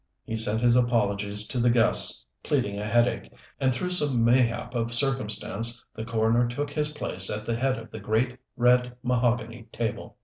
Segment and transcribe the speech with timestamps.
[0.25, 4.91] He sent his apologies to the guests, pleading a headache, and through some mayhap of
[4.91, 10.17] circumstance the coroner took his place at the head of the great, red mahogany table.